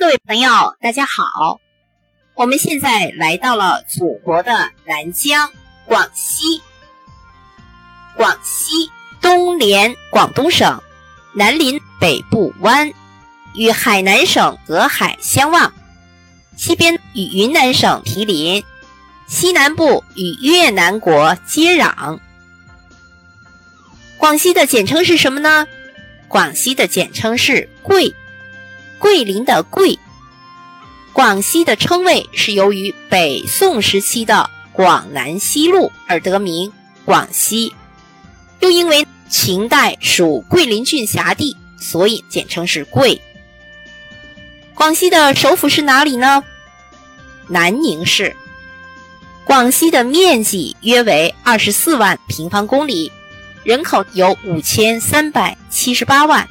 [0.00, 0.50] 各位朋友，
[0.80, 1.60] 大家好！
[2.32, 5.52] 我们现在来到了祖国的南疆
[5.84, 6.62] 广西。
[8.16, 8.90] 广西
[9.20, 10.82] 东连广东省，
[11.34, 12.94] 南临北部湾，
[13.54, 15.70] 与海南省隔海相望；
[16.56, 18.64] 西边与云南省毗邻，
[19.26, 22.20] 西南部与越南国接壤。
[24.16, 25.66] 广西的简称是什么呢？
[26.26, 28.14] 广西的简称是桂。
[29.00, 29.98] 桂林的桂，
[31.14, 36.70] 广西的称谓是由于北宋时期的广南西路而得名
[37.06, 37.74] 广西，
[38.60, 43.22] 又因为秦代属桂林郡辖地，所以简称是桂。
[44.74, 46.44] 广西的首府是哪里呢？
[47.48, 48.36] 南宁市。
[49.44, 53.10] 广西的面积约为二十四万平方公里，
[53.64, 56.46] 人口有五千三百七十八万。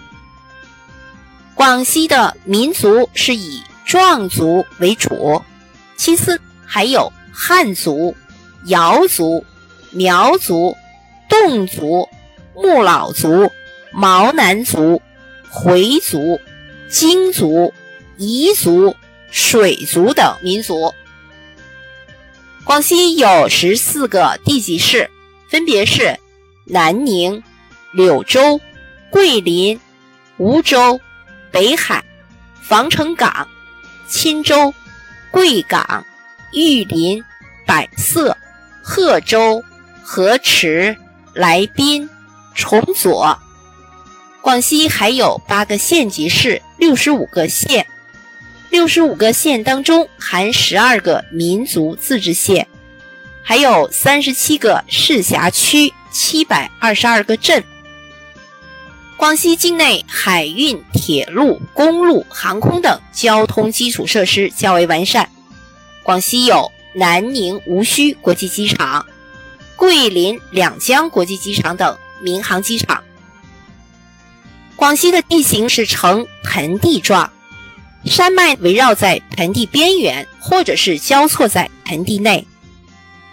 [1.59, 5.43] 广西的民族是以壮族为主，
[5.97, 8.15] 其次还有汉族、
[8.63, 9.43] 瑶族、
[9.91, 10.77] 苗族、
[11.29, 12.07] 侗族、
[12.55, 13.51] 仫佬族、
[13.91, 15.01] 毛南族、
[15.49, 16.39] 回族、
[16.89, 17.73] 京族、
[18.17, 18.95] 彝族、
[19.29, 20.93] 水族等民族。
[22.63, 25.11] 广西有十四个地级市，
[25.49, 26.17] 分别是
[26.63, 27.43] 南宁、
[27.91, 28.61] 柳州、
[29.09, 29.77] 桂林、
[30.37, 31.01] 梧州。
[31.51, 32.03] 北海、
[32.61, 33.47] 防城港、
[34.07, 34.73] 钦州、
[35.31, 36.05] 贵港、
[36.53, 37.23] 玉林、
[37.65, 38.37] 百色、
[38.83, 39.63] 贺州、
[40.03, 40.95] 河池、
[41.33, 42.09] 来宾、
[42.55, 43.37] 崇左。
[44.41, 47.85] 广西还有八个县级市，六十五个县，
[48.69, 52.67] 六十五个县当中含十二个民族自治县，
[53.43, 57.63] 还有三十七个市辖区，七百二十二个镇。
[59.19, 65.29] 广西境内海运、铁路、公路、航空等交通基础设施较为完善。
[66.03, 69.05] 广西有南宁无需国际机场、
[69.75, 73.03] 桂林两江国际机场等民航机场。
[74.77, 77.29] 广西的地形是呈盆地状，
[78.05, 82.47] 山脉围绕在盆地边缘，或者是交错在盆地内。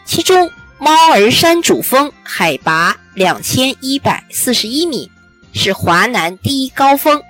[0.04, 0.50] 其中，
[0.80, 5.12] 猫儿山主峰海拔两千一百四十一米。
[5.56, 7.22] 是华南第一高峰。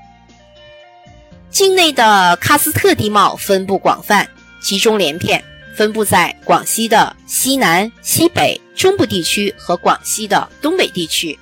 [1.49, 4.29] 境内的喀斯特地貌分布广泛，
[4.61, 5.43] 集中连片，
[5.77, 11.39] 分布在广西的西南、西北、中部地区和广西的东北地区。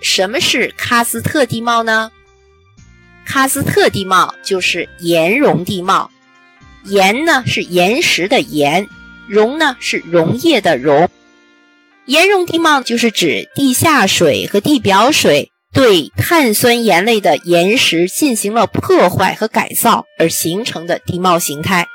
[0.00, 2.10] 什么是喀斯特地貌呢？
[3.26, 6.10] 喀斯特地貌就是岩溶地貌，
[6.84, 8.88] 岩呢是岩石的岩，
[9.26, 11.10] 溶呢是溶液的溶。
[12.06, 21.86] 岩溶地貌就是指地下水和地表水对碳酸盐类的岩石进行了破坏和改造而形成的地貌形态。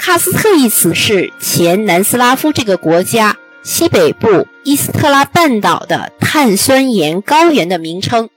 [0.00, 8.30] 喀斯特一词是前南斯拉夫这个国家西北部伊斯特拉半岛的碳酸盐高原的名称，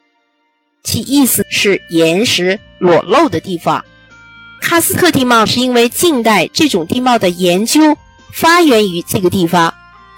[0.84, 3.86] 其意思是岩石裸露的地方。
[4.62, 7.98] 喀斯特地貌是因为近代这种地貌的研究
[8.34, 9.74] 发源于这个地方。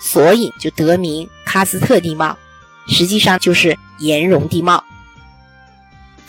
[0.05, 2.37] 所以就得名喀斯特地貌，
[2.87, 4.83] 实际上就是岩溶地貌。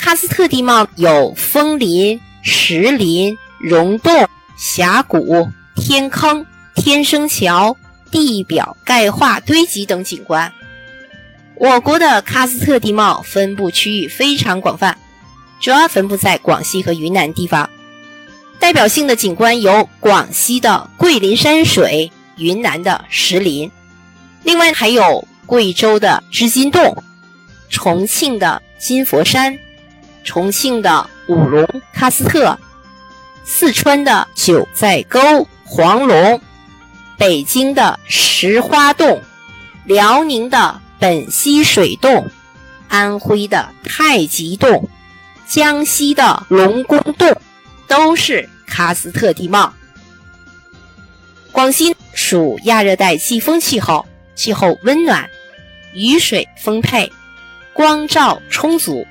[0.00, 7.76] 喀斯特地貌有峰林、石林、溶洞、峡谷、天坑、天生桥、
[8.10, 10.50] 地表钙化堆积等景观。
[11.56, 14.96] 我国的喀斯特地貌分布区域非常广泛，
[15.60, 17.68] 主要分布在广西和云南地方。
[18.58, 22.10] 代表性的景观有广西的桂林山水。
[22.36, 23.70] 云南的石林，
[24.42, 27.02] 另外还有贵州的织金洞、
[27.68, 29.58] 重庆的金佛山、
[30.24, 32.58] 重庆的五龙喀斯特、
[33.44, 36.40] 四川的九寨沟黄龙、
[37.16, 39.22] 北京的石花洞、
[39.84, 42.28] 辽宁的本溪水洞、
[42.88, 44.88] 安徽的太极洞、
[45.46, 47.34] 江西的龙宫洞，
[47.86, 49.72] 都是喀斯特地貌。
[51.52, 51.96] 广西
[52.28, 55.30] 属亚热带季风气候，气候温暖，
[55.94, 57.12] 雨水丰沛，
[57.72, 59.06] 光照充足。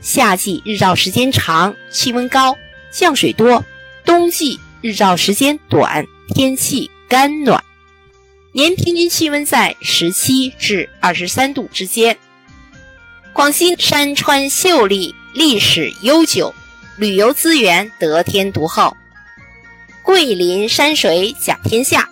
[0.00, 2.56] 夏季日照时间长，气温高，
[2.90, 3.62] 降水多；
[4.06, 7.62] 冬季日照时间短，天气干暖，
[8.52, 12.16] 年平均气温在十七至二十三度之间。
[13.34, 16.54] 广西山川秀丽，历史悠久，
[16.96, 18.96] 旅游资源得天独厚。
[20.02, 22.08] 桂林山水甲天下。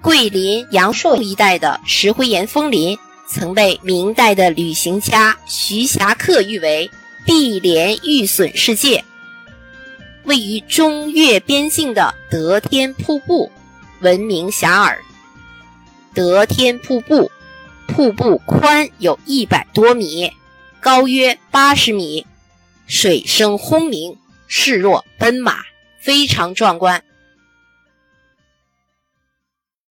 [0.00, 2.96] 桂林阳朔一带的石灰岩峰林，
[3.28, 6.88] 曾被明代的旅行家徐霞客誉为
[7.26, 9.04] 碧莲玉笋世界。
[10.24, 13.50] 位于中越边境的德天瀑布
[14.00, 14.96] 闻名遐迩。
[16.14, 17.30] 德天瀑布，
[17.86, 20.32] 瀑布宽有一百多米，
[20.80, 22.26] 高约八十米，
[22.86, 24.16] 水声轰鸣，
[24.46, 25.56] 势若奔马，
[26.00, 27.02] 非常壮观。